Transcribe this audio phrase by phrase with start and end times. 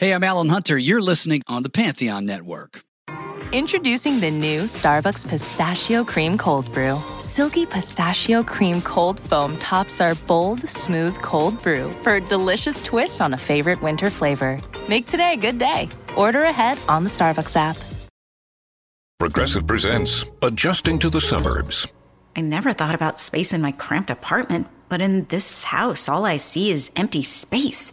[0.00, 0.78] Hey, I'm Alan Hunter.
[0.78, 2.84] You're listening on the Pantheon Network.
[3.52, 6.98] Introducing the new Starbucks Pistachio Cream Cold Brew.
[7.20, 13.20] Silky pistachio cream cold foam tops our bold, smooth cold brew for a delicious twist
[13.20, 14.58] on a favorite winter flavor.
[14.88, 15.90] Make today a good day.
[16.16, 17.76] Order ahead on the Starbucks app.
[19.18, 21.86] Progressive presents Adjusting to the Suburbs.
[22.34, 26.38] I never thought about space in my cramped apartment, but in this house, all I
[26.38, 27.92] see is empty space.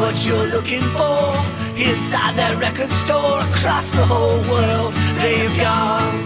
[0.00, 1.36] What you're looking for
[1.76, 4.94] inside that record store across the whole world.
[5.20, 6.16] They've gone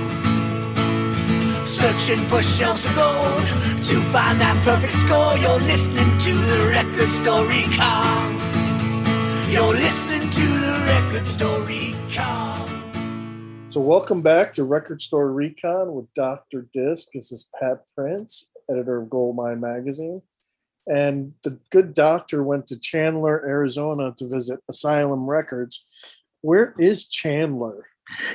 [1.64, 3.42] searching for shelves of gold
[3.82, 5.36] to find that perfect score.
[5.38, 8.38] You're listening to the record store recon.
[9.50, 12.62] You're listening to the record store recon.
[13.66, 16.68] So, welcome back to Record Store Recon with Dr.
[16.72, 17.08] Disc.
[17.12, 20.22] This is Pat Prince, editor of Goldmine Magazine.
[20.86, 25.86] And the good doctor went to Chandler, Arizona to visit Asylum Records.
[26.42, 27.86] Where is Chandler?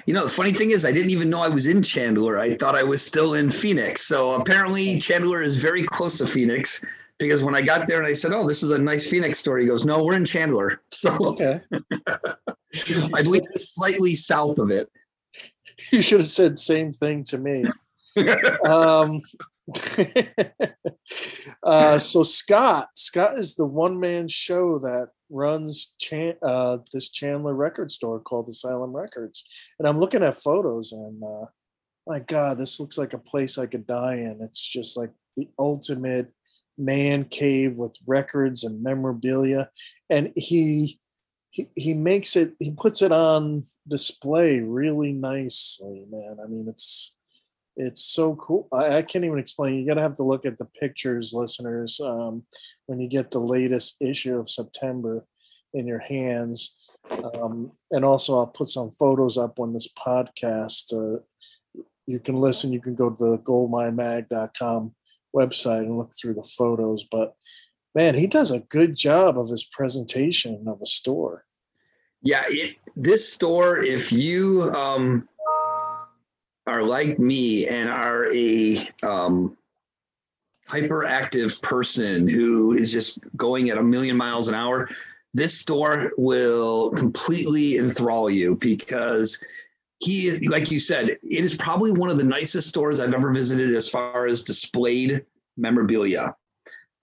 [0.07, 2.39] You know, the funny thing is, I didn't even know I was in Chandler.
[2.39, 4.07] I thought I was still in Phoenix.
[4.07, 6.83] So apparently, Chandler is very close to Phoenix
[7.19, 9.63] because when I got there and I said, "Oh, this is a nice Phoenix story,"
[9.63, 11.61] he goes, "No, we're in Chandler." So Okay.
[13.13, 14.89] I believe it's slightly south of it.
[15.91, 17.65] You should have said same thing to me.
[18.67, 19.21] um,
[21.63, 27.53] uh, so Scott, Scott is the one man show that runs Chan- uh, this Chandler
[27.53, 29.45] record store called Asylum Records,
[29.77, 31.45] and I'm looking at photos and uh,
[32.07, 34.39] my God, this looks like a place I could die in.
[34.41, 36.31] It's just like the ultimate
[36.77, 39.69] man cave with records and memorabilia,
[40.09, 40.99] and he.
[41.51, 47.15] He, he makes it he puts it on display really nicely man i mean it's
[47.79, 48.67] it's so cool.
[48.73, 49.75] I, I can't even explain.
[49.75, 52.43] You got to have to look at the pictures, listeners, um,
[52.87, 55.25] when you get the latest issue of September
[55.73, 56.75] in your hands.
[57.09, 60.93] Um, and also, I'll put some photos up on this podcast.
[60.93, 61.21] Uh,
[62.05, 62.73] you can listen.
[62.73, 64.93] You can go to the goldminemag.com
[65.33, 67.05] website and look through the photos.
[67.09, 67.33] But
[67.95, 71.45] man, he does a good job of his presentation of a store.
[72.21, 75.29] Yeah, it, this store, if you um,
[76.69, 79.57] are like me and are a um,
[80.69, 84.87] hyperactive person who is just going at a million miles an hour,
[85.33, 89.43] this store will completely enthrall you because
[89.99, 93.33] he is, like you said, it is probably one of the nicest stores I've ever
[93.33, 95.25] visited as far as displayed
[95.57, 96.35] memorabilia.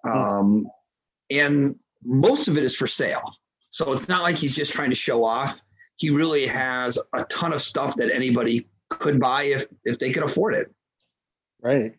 [0.04, 0.66] Um,
[1.30, 3.34] and most of it is for sale.
[3.70, 5.60] So it's not like he's just trying to show off.
[5.96, 10.22] He really has a ton of stuff that anybody could buy if if they could
[10.22, 10.72] afford it.
[11.60, 11.94] Right.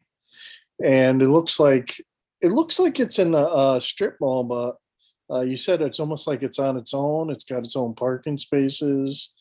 [0.83, 1.99] And it looks like
[2.41, 4.77] it looks like it's in a, a strip mall, but
[5.29, 7.29] uh, you said it's almost like it's on its own.
[7.29, 9.33] It's got its own parking spaces.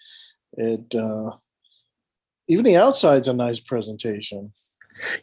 [0.54, 1.32] It uh,
[2.48, 4.50] even the outside's a nice presentation.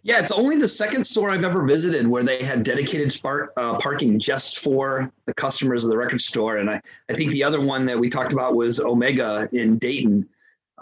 [0.03, 3.75] Yeah, it's only the second store I've ever visited where they had dedicated spark, uh,
[3.79, 6.57] parking just for the customers of the record store.
[6.57, 10.29] And I, I think the other one that we talked about was Omega in Dayton.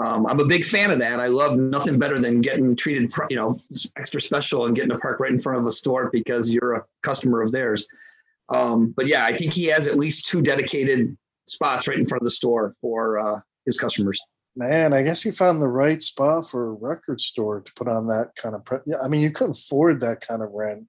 [0.01, 1.19] Um, I'm a big fan of that.
[1.19, 3.59] I love nothing better than getting treated, you know,
[3.97, 6.85] extra special and getting to park right in front of a store because you're a
[7.03, 7.85] customer of theirs.
[8.49, 11.15] Um, but yeah, I think he has at least two dedicated
[11.47, 14.19] spots right in front of the store for uh, his customers.
[14.55, 18.07] Man, I guess he found the right spot for a record store to put on
[18.07, 18.65] that kind of.
[18.65, 20.87] Pre- yeah, I mean, you couldn't afford that kind of rent,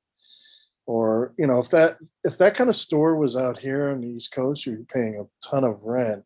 [0.87, 4.09] or you know, if that if that kind of store was out here on the
[4.09, 6.25] East Coast, you're paying a ton of rent.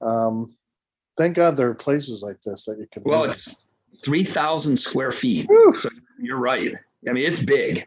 [0.00, 0.46] Um,
[1.18, 3.02] thank God there are places like this that you can.
[3.04, 3.52] Well, visit.
[3.92, 5.46] it's three thousand square feet.
[5.76, 6.74] So you're right.
[7.06, 7.86] I mean, it's big.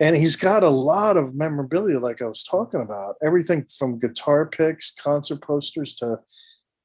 [0.00, 3.16] and he's got a lot of memorabilia, like I was talking about.
[3.22, 6.20] Everything from guitar picks, concert posters to.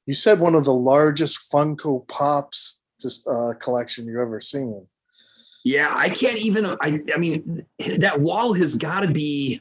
[0.06, 4.86] You said one of the largest Funko Pops just uh, collection you've ever seen.
[5.64, 6.66] Yeah, I can't even.
[6.66, 7.66] I I mean,
[7.98, 9.60] that wall has got to be.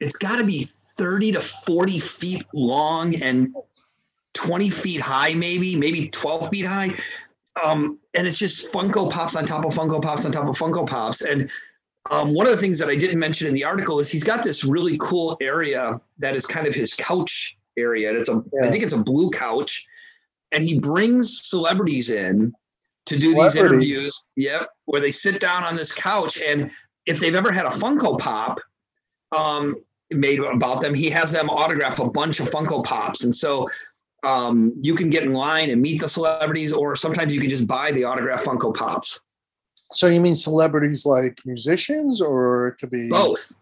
[0.00, 3.54] It's got to be thirty to forty feet long and
[4.36, 6.94] twenty feet high, maybe maybe twelve feet high.
[7.64, 10.86] Um, and it's just Funko Pops on top of Funko Pops on top of Funko
[10.86, 11.22] Pops.
[11.22, 11.50] And
[12.10, 14.44] um, one of the things that I didn't mention in the article is he's got
[14.44, 18.10] this really cool area that is kind of his couch area.
[18.10, 18.70] And it's a, I Yeah.
[18.70, 19.86] think it's a blue couch,
[20.52, 22.52] and he brings celebrities in
[23.06, 24.24] to do these interviews.
[24.36, 26.70] Yep, where they sit down on this couch, and
[27.06, 28.60] if they've ever had a Funko Pop,
[29.34, 29.74] um,
[30.10, 33.66] made about them, he has them autograph a bunch of Funko Pops, and so.
[34.26, 37.66] Um, you can get in line and meet the celebrities, or sometimes you can just
[37.66, 39.20] buy the autograph Funko Pops.
[39.92, 43.52] So you mean celebrities like musicians, or it could be Both.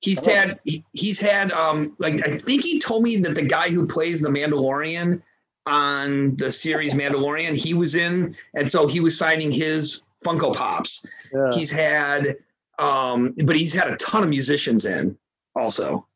[0.00, 0.30] He's Oh.
[0.34, 3.86] had he, he's had um like I think he told me that the guy who
[3.86, 5.22] plays the Mandalorian
[5.66, 11.04] on the series Mandalorian, he was in, and so he was signing his Funko Pops.
[11.32, 11.52] Yeah.
[11.52, 12.36] He's had
[12.80, 15.16] um, but he's had a ton of musicians in
[15.54, 16.06] also.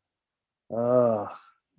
[0.75, 1.27] Ah,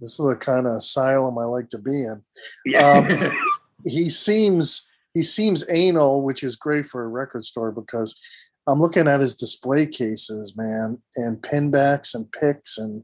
[0.00, 2.22] this is the kind of asylum I like to be in.
[2.64, 3.32] Yeah.
[3.86, 8.18] He seems he seems anal, which is great for a record store because
[8.66, 13.02] I'm looking at his display cases, man, and pinbacks and picks, and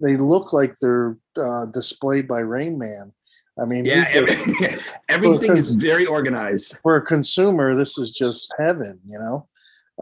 [0.00, 3.12] they look like they're uh, displayed by Rain Man.
[3.60, 4.36] I mean, yeah, every,
[5.08, 6.78] everything is very organized.
[6.82, 9.46] for a consumer, this is just heaven, you know.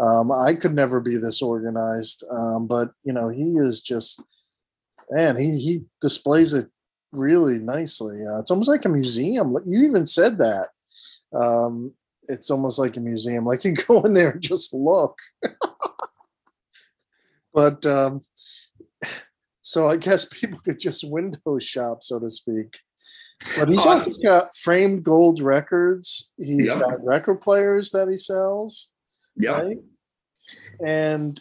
[0.01, 4.23] Um, I could never be this organized, um, but you know, he is just
[5.11, 5.37] man.
[5.37, 6.69] He he displays it
[7.13, 8.21] really nicely.
[8.27, 9.55] Uh, it's almost like a museum.
[9.67, 10.69] You even said that.
[11.35, 11.93] Um,
[12.25, 13.45] it's almost like a museum.
[13.45, 15.19] Like you go in there and just look.
[17.53, 18.21] but um,
[19.63, 22.79] so I guess people could just window shop, so to speak.
[23.57, 26.31] But he's Oh, also got framed gold records.
[26.37, 26.79] He's Yeah.
[26.81, 28.91] got record players that he sells,
[29.37, 29.53] Yeah.
[29.53, 29.79] right?
[30.85, 31.41] And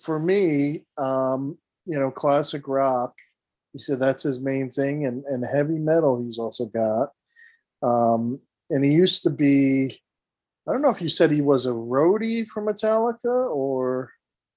[0.00, 3.14] for me, um, you know, classic rock.
[3.72, 7.10] He said that's his main thing, and and heavy metal he's also got.
[7.82, 8.40] Um,
[8.70, 10.00] and he used to be.
[10.68, 14.12] I don't know if you said he was a roadie for Metallica or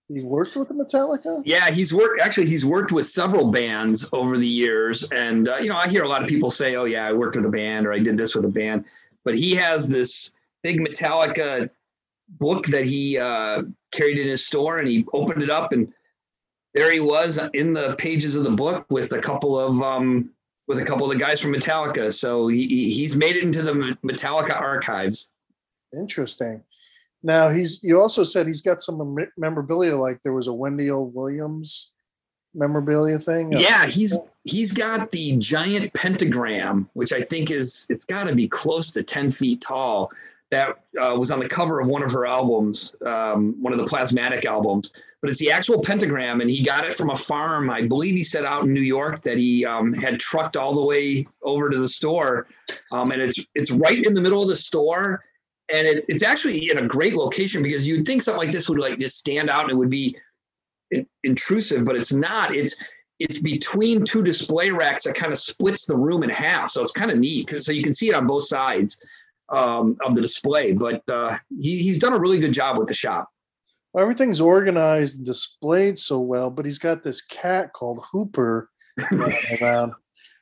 [0.07, 1.41] he worked with Metallica.
[1.45, 2.21] Yeah, he's worked.
[2.21, 6.03] Actually, he's worked with several bands over the years, and uh, you know, I hear
[6.03, 8.17] a lot of people say, "Oh, yeah, I worked with a band, or I did
[8.17, 8.85] this with a band."
[9.23, 11.69] But he has this big Metallica
[12.29, 15.91] book that he uh, carried in his store, and he opened it up, and
[16.75, 20.29] there he was in the pages of the book with a couple of um,
[20.67, 22.13] with a couple of the guys from Metallica.
[22.13, 25.33] So he, he- he's made it into the Metallica archives.
[25.97, 26.61] Interesting.
[27.23, 27.83] Now he's.
[27.83, 29.95] You also said he's got some memorabilia.
[29.95, 31.01] Like there was a Wendy O.
[31.01, 31.91] Williams
[32.53, 33.51] memorabilia thing.
[33.51, 34.13] Yeah, he's
[34.43, 39.01] he's got the giant pentagram, which I think is it's got to be close to
[39.03, 40.11] ten feet tall.
[40.51, 43.85] That uh, was on the cover of one of her albums, um, one of the
[43.85, 44.91] Plasmatic albums.
[45.21, 47.71] But it's the actual pentagram, and he got it from a farm.
[47.71, 50.85] I believe he set out in New York that he um, had trucked all the
[50.85, 52.47] way over to the store,
[52.91, 55.23] um, and it's it's right in the middle of the store,
[55.73, 58.79] and it, it's actually in a great location because you'd think something like this would
[58.79, 60.15] like just stand out and it would be
[60.91, 62.53] in- intrusive, but it's not.
[62.53, 62.75] It's
[63.19, 66.69] it's between two display racks that kind of splits the room in half.
[66.69, 67.53] So it's kind of neat.
[67.63, 68.99] so you can see it on both sides
[69.49, 70.73] um, of the display.
[70.73, 73.29] But uh, he, he's done a really good job with the shop.
[73.97, 76.49] everything's organized and displayed so well.
[76.49, 78.69] But he's got this cat called Hooper
[79.61, 79.93] around.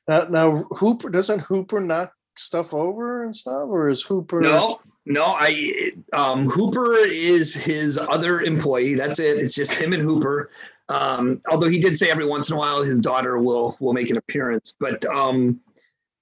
[0.08, 4.42] Now, now Hooper doesn't Hooper knock stuff over and stuff, or is Hooper?
[4.42, 8.96] No, no, I um, Hooper is his other employee.
[8.96, 9.38] That's it.
[9.38, 10.50] It's just him and Hooper.
[10.90, 14.10] Um, although he did say every once in a while his daughter will will make
[14.10, 14.76] an appearance.
[14.80, 15.60] But um,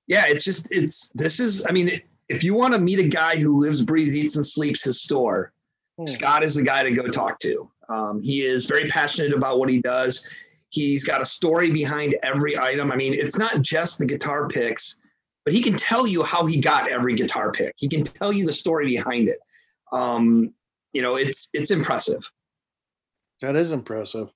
[0.07, 1.65] yeah, it's just it's this is.
[1.67, 4.83] I mean, if you want to meet a guy who lives, breathes, eats, and sleeps
[4.83, 5.53] his store,
[5.97, 6.05] Hmm.
[6.05, 7.69] Scott is the guy to go talk to.
[7.89, 10.25] Um, he is very passionate about what he does.
[10.69, 12.91] He's got a story behind every item.
[12.91, 15.01] I mean, it's not just the guitar picks,
[15.43, 17.73] but he can tell you how he got every guitar pick.
[17.77, 19.39] He can tell you the story behind it.
[19.91, 20.53] Um,
[20.93, 22.29] you know, it's it's impressive.
[23.41, 24.29] That is impressive.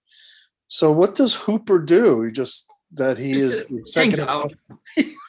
[0.67, 2.23] So what does Hooper do?
[2.23, 4.53] He just that he Just, is hangs out.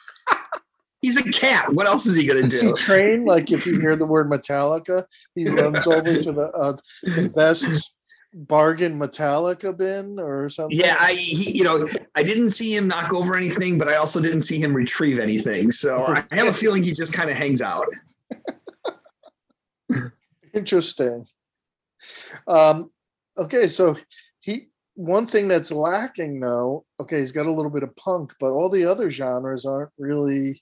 [1.01, 1.73] He's a cat.
[1.73, 2.75] What else is he gonna Is he do?
[2.75, 3.25] trained?
[3.27, 7.91] Like if you hear the word Metallica, he runs over to the uh, the best
[8.33, 10.77] bargain Metallica bin or something.
[10.77, 14.19] Yeah, I he, you know I didn't see him knock over anything, but I also
[14.19, 15.71] didn't see him retrieve anything.
[15.71, 17.87] So I have a feeling he just kind of hangs out.
[20.53, 21.25] Interesting.
[22.47, 22.91] Um,
[23.37, 23.97] okay, so
[24.39, 26.85] he one thing that's lacking though.
[26.99, 30.61] Okay, he's got a little bit of punk, but all the other genres aren't really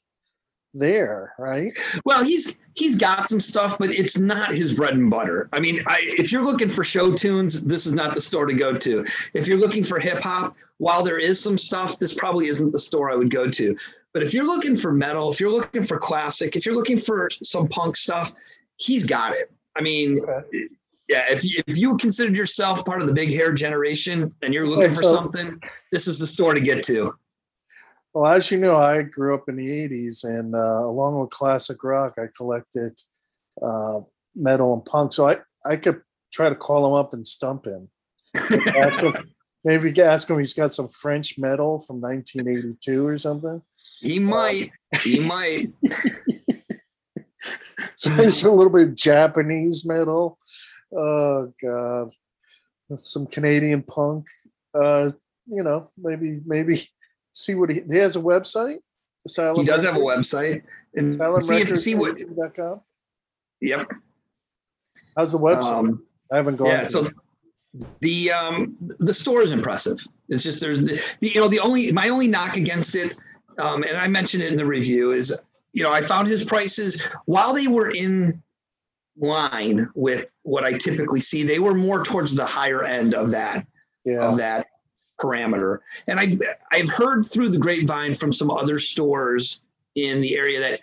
[0.75, 1.71] there, right?
[2.03, 5.49] Well, he's he's got some stuff, but it's not his bread and butter.
[5.53, 8.53] I mean, I, if you're looking for show tunes, this is not the store to
[8.53, 9.05] go to.
[9.33, 12.79] If you're looking for hip hop, while there is some stuff, this probably isn't the
[12.79, 13.75] store I would go to.
[14.13, 17.29] But if you're looking for metal, if you're looking for classic, if you're looking for
[17.43, 18.33] some punk stuff,
[18.77, 19.51] he's got it.
[19.77, 20.67] I mean, Okay.
[21.09, 24.67] yeah, if you, if you considered yourself part of the big hair generation and you're
[24.67, 27.13] looking Okay, for so- something, this is the store to get to.
[28.15, 31.83] Well, as you know, I grew up in the '80s, and uh, along with classic
[31.83, 32.97] rock, I collected
[33.61, 33.99] uh,
[34.33, 35.11] metal and punk.
[35.11, 37.89] So I I could try to call him up and stump him.
[38.33, 39.31] Ask him-
[39.65, 40.39] Maybe ask him.
[40.39, 43.61] He's got some French metal from 1982 or something.
[43.99, 44.71] He might.
[45.01, 45.73] He might.
[47.95, 50.37] So there's a little bit of Japanese metal.
[50.95, 52.13] Oh god,
[52.99, 54.27] some Canadian punk.
[54.73, 55.11] Uh,
[55.47, 56.81] you know, maybe maybe
[57.35, 58.77] see what he, he has a website.
[59.25, 60.63] Asylum He does have a website.
[60.95, 62.19] And Asylum see, Records see what.
[62.55, 62.81] com.
[63.61, 63.91] Yep.
[65.15, 65.71] How's the website?
[65.71, 66.67] Um, I haven't gone.
[66.67, 66.85] yeah.
[66.85, 67.07] So
[67.99, 69.99] the um the store is impressive.
[70.29, 73.15] It's just there's the, the you know the only my only knock against it,
[73.59, 75.37] um, and I mentioned it in the review is
[75.73, 78.41] you know I found his prices while they were in
[79.17, 83.65] line with what I typically see, they were more towards the higher end of that
[84.03, 84.67] yeah, of that
[85.19, 85.79] parameter.
[86.07, 86.37] And I
[86.71, 89.61] I've heard through the grapevine from some other stores
[89.95, 90.79] in the area that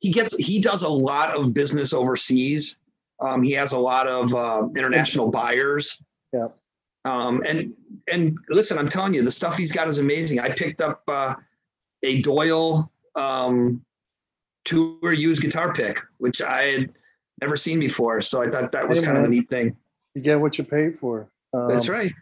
[0.00, 2.78] he gets he does a lot of business overseas.
[3.20, 6.00] Um, he has a lot of uh, international buyers.
[6.32, 6.48] Yeah.
[7.04, 7.72] Um, and
[8.12, 10.40] and listen, I'm telling you, the stuff he's got is amazing.
[10.40, 11.34] I picked up uh,
[12.02, 13.82] a Doyle um,
[14.64, 16.92] tour used guitar pick, which I had
[17.40, 18.20] never seen before.
[18.22, 19.76] So I thought that was Hey, kind of a neat thing.
[20.14, 21.28] you get what you pay for.
[21.54, 22.12] Um, That's right.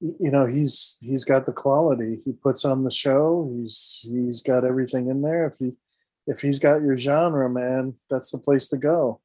[0.00, 2.18] You know, he's he's got the quality.
[2.24, 3.50] He puts on the show.
[3.56, 5.46] He's he's got everything in there.
[5.46, 5.72] If he
[6.26, 9.20] if he's got your genre, man, that's the place to go.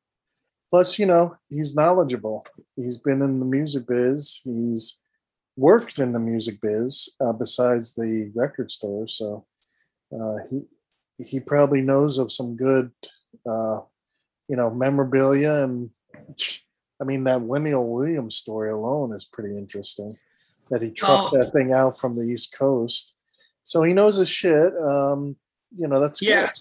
[0.70, 2.46] Plus, you know, he's knowledgeable.
[2.78, 4.40] He's been in the music biz.
[4.46, 5.00] He's
[5.58, 9.08] worked in the music biz uh, besides the record store.
[9.08, 9.46] So
[10.13, 10.62] uh, he
[11.24, 12.92] he probably knows of some good,
[13.48, 13.82] uh,
[14.48, 15.63] you know, memorabilia.
[15.63, 15.90] And
[17.01, 17.82] I mean, that Wendy O.
[17.82, 20.18] Williams story alone is pretty interesting.
[20.72, 21.38] That he trucked Oh.
[21.38, 23.16] that thing out from the East Coast.
[23.63, 24.74] So he knows his shit.
[24.78, 25.36] Um,
[25.72, 26.48] you know, that's Yeah.
[26.48, 26.51] good.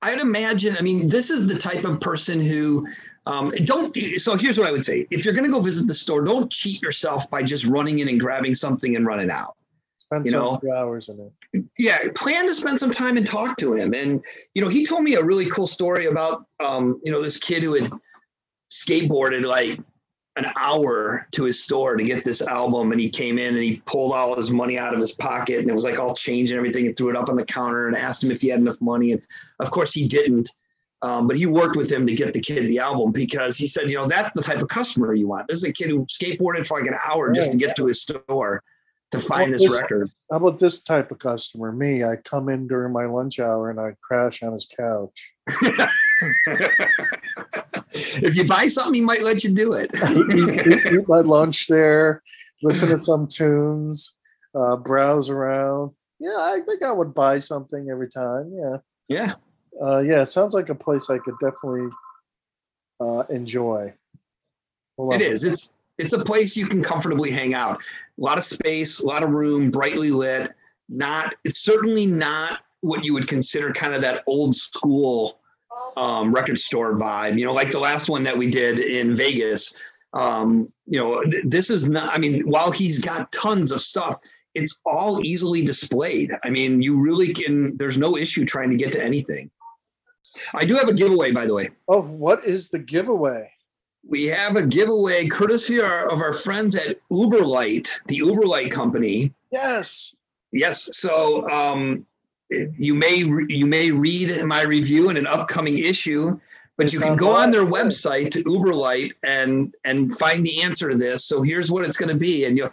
[0.00, 0.76] I'd imagine.
[0.78, 2.86] I mean, this is the type of person who
[3.26, 3.94] um, don't.
[4.18, 6.50] So here's what I would say: if you're going to go visit the store, don't
[6.50, 9.54] cheat yourself by just running in and grabbing something and running out.
[9.98, 10.74] Spend you some know.
[10.74, 11.64] hours in it.
[11.76, 13.92] Yeah, plan to spend some time and talk to him.
[13.92, 14.24] And
[14.54, 17.62] you know, he told me a really cool story about um, you know this kid
[17.62, 17.90] who had
[18.72, 19.78] skateboarded like
[20.38, 23.82] an hour to his store to get this album and he came in and he
[23.84, 26.56] pulled all his money out of his pocket and it was like all change and
[26.56, 28.80] everything and threw it up on the counter and asked him if he had enough
[28.80, 29.22] money and
[29.60, 30.50] of course he didn't
[31.02, 33.90] um, but he worked with him to get the kid the album because he said
[33.90, 36.66] you know that's the type of customer you want this is a kid who skateboarded
[36.66, 38.62] for like an hour just to get to his store
[39.10, 41.72] to find this this- record How about this type of customer?
[41.72, 45.32] Me, I come in during my lunch hour and I crash on his couch.
[47.92, 52.22] if you buy something he might let you do it eat, eat- my lunch there,
[52.62, 54.16] listen to some tunes,
[54.54, 55.92] uh, browse around.
[56.20, 58.52] Yeah, I think I would buy something every time.
[58.52, 58.76] Yeah,
[59.08, 59.34] yeah
[59.80, 60.24] uh, yeah.
[60.24, 61.88] Sounds like a place I could definitely
[63.00, 63.94] uh, enjoy.
[64.98, 67.80] It It's it's a place you can comfortably hang out.
[67.80, 70.52] A lot of space, a lot of room, brightly lit.
[70.88, 71.34] Not.
[71.44, 75.40] It's certainly not what you would consider kind of that old school
[75.96, 77.38] um, record store vibe.
[77.38, 79.74] You know, like the last one that we did in Vegas.
[80.14, 82.14] Um, you know, th- this is not.
[82.14, 84.18] I mean, while he's got tons of stuff,
[84.54, 86.32] it's all easily displayed.
[86.44, 87.76] I mean, you really can.
[87.76, 89.50] There's no issue trying to get to anything.
[90.54, 91.70] I do have a giveaway, by the way.
[91.88, 93.50] Oh, what is the giveaway?
[94.08, 99.32] we have a giveaway courtesy of our, of our friends at Uberlight, the Uberlight company.
[99.52, 100.16] Yes.
[100.50, 102.06] Yes, so um,
[102.50, 103.16] you may
[103.48, 106.38] you may read my review in an upcoming issue,
[106.76, 110.88] but It's you can go on their website to Uberlight and and find the answer
[110.90, 111.24] to this.
[111.24, 112.70] So here's what it's going to be, and you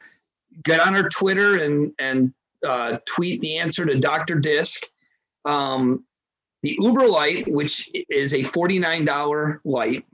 [0.63, 2.33] get on our Twitter and and
[2.65, 4.35] uh, tweet the answer to Dr.
[4.35, 4.83] Disc.
[5.43, 6.05] Um,
[6.63, 10.05] the Uberlight, which is a forty nine dollar light,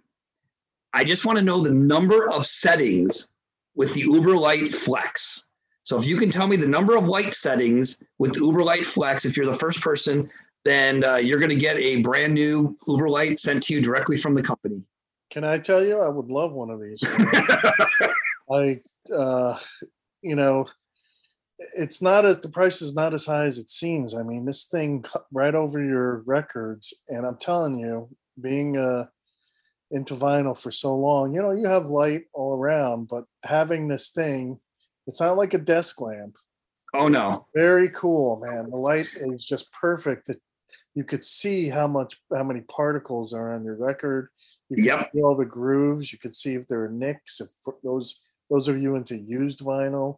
[0.93, 3.29] I just want to know the number of settings
[3.75, 5.45] with the Uberlight Flex.
[5.91, 9.25] So if you can tell me the number of light settings with Uber Light Flex,
[9.25, 10.31] if you're the first person,
[10.63, 14.15] then uh, you're going to get a brand new Uber Light sent to you directly
[14.15, 14.85] from the company.
[15.31, 15.99] Can I tell you?
[15.99, 17.03] I would love one of these.
[18.49, 18.79] I,
[19.13, 19.59] uh,
[20.21, 20.65] you know,
[21.75, 24.15] it's not as the price is not as high as it seems.
[24.15, 28.07] I mean, this thing right over your records, and I'm telling you,
[28.39, 29.07] being uh,
[29.91, 34.11] into vinyl for so long, you know, you have light all around, but having this
[34.11, 34.57] thing,
[35.07, 36.37] it's not like a desk lamp.
[36.93, 38.69] oh no, Very cool, man.
[38.69, 40.29] The light is just perfect.
[40.93, 44.29] You could see how much how many particles are on your record.
[44.69, 45.11] You could Yep.
[45.13, 46.11] see all the grooves.
[46.11, 47.39] You could see if there are nicks.
[47.41, 47.49] If
[47.83, 50.17] those those of you into used vinyl,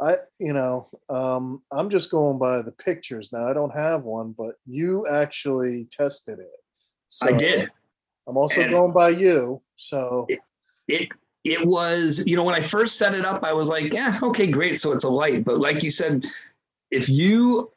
[0.00, 3.46] I, you know, um, I'm just going by the pictures now.
[3.46, 6.48] I don't have one, but you actually tested it.
[7.10, 7.70] So I did.
[8.26, 9.60] I'm also And- going by you.
[9.76, 10.40] So It
[10.88, 11.08] it
[11.44, 14.78] was, you know, when I first set it up, I was like, yeah, okay, great.
[14.78, 15.44] So it's a light.
[15.44, 16.26] But like you said,
[16.90, 17.70] if you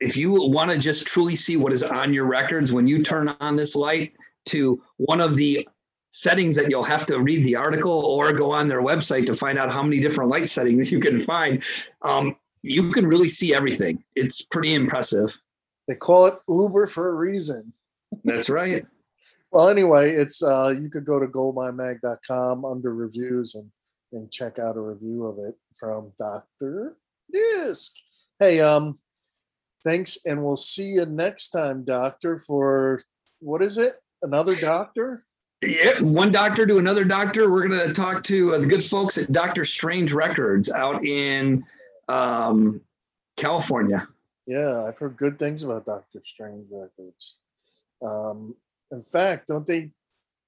[0.00, 3.34] if you want to just truly see what is on your records when you turn
[3.40, 4.12] on this light
[4.44, 5.66] to one of the
[6.10, 9.58] settings that you'll have to read the article or go on their website to find
[9.58, 11.62] out how many different light settings you can find
[12.02, 15.40] um, you can really see everything it's pretty impressive
[15.88, 17.70] they call it Uber for a reason.
[18.24, 18.86] that's right
[19.52, 23.70] Well, anyway, it's uh, you could go to goldminemag.com under reviews and
[24.12, 26.96] and check out a review of it from Doctor
[27.32, 27.92] Disc.
[28.38, 28.94] Hey, um,
[29.84, 32.38] thanks, and we'll see you next time, Doctor.
[32.38, 33.00] For
[33.40, 33.94] what is it?
[34.22, 35.24] Another doctor?
[35.62, 37.50] Yep, one doctor to another doctor.
[37.50, 41.64] We're going to talk to uh, the good folks at Doctor Strange Records out in
[42.08, 42.80] um,
[43.36, 44.06] California.
[44.46, 47.36] Yeah, I've heard good things about Doctor Strange records.
[48.02, 48.54] Um,
[48.90, 49.90] in fact, don't they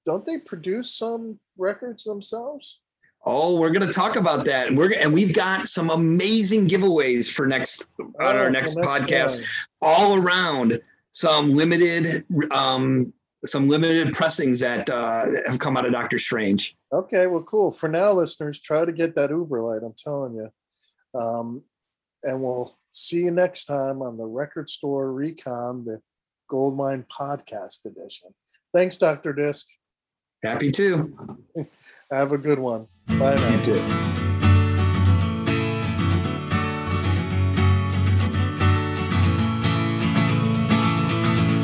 [0.04, 2.80] don't they produce some records themselves?
[3.26, 7.30] Oh, we're going to talk about that, and we're and we've got some amazing giveaways
[7.30, 9.44] for next on Oh, our for next podcast.
[9.82, 10.80] All around
[11.10, 13.12] some limited um,
[13.44, 16.76] some limited pressings that uh, have come out of Doctor Strange.
[16.92, 17.72] Okay, well, cool.
[17.72, 19.82] For now, listeners, try to get that Uber light.
[19.84, 20.50] I'm telling you.
[21.18, 21.62] Um,
[22.22, 26.00] and we'll see you next time on the Record Store Recon, the
[26.48, 28.34] Goldmine Podcast Edition.
[28.74, 29.32] Thanks, Dr.
[29.32, 29.66] Disc.
[30.42, 31.16] Happy to.
[32.10, 32.86] Have a good one.
[33.06, 33.56] Bye now.
[33.56, 33.82] You too.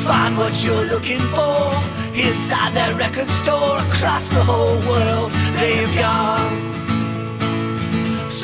[0.04, 1.72] Find what you're looking for
[2.14, 5.32] inside that record store across the whole world.
[5.54, 6.63] They've gone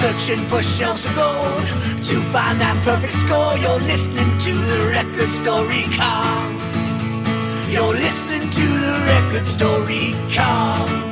[0.01, 1.61] searching for shelves of gold
[2.03, 3.53] to find that perfect score.
[3.59, 6.57] You're listening to the record store recon.
[7.71, 11.11] You're listening to the record store recon.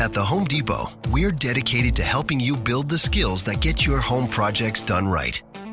[0.00, 4.00] At the Home Depot, we're dedicated to helping you build the skills that get your
[4.00, 5.40] home projects done right.